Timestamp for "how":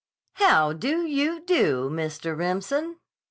0.37-0.73